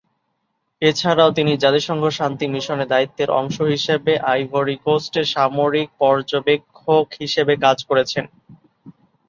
[0.81, 8.25] এছাড়াও তিনি জাতিসংঘ শান্তি মিশনে দায়িত্বের অংশ হিসেবে আইভরি কোস্টে সামরিক পর্যবেক্ষক হিসেবে কাজ করেছেন।